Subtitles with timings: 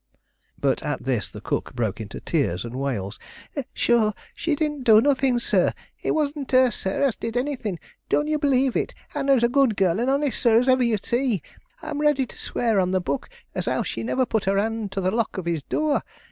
[0.57, 3.19] But at this the cook broke into tears and wails.
[3.71, 5.73] "Shure, she didn't do nothing, sir.
[6.01, 7.77] It wasn't her, sir, as did anything;
[8.09, 8.95] don't you believe it.
[9.09, 11.43] Hannah is a good girl, and honest, sir, as ever you see.
[11.83, 14.91] I am ready to swear on the Book as how she never put her hand
[14.93, 16.01] to the lock of his door.